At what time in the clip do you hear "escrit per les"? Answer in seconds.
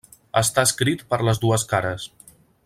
0.69-1.43